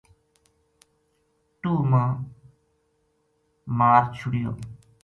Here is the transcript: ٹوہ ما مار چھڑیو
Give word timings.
ٹوہ 1.61 1.79
ما 1.91 2.03
مار 3.77 4.03
چھڑیو 4.15 4.51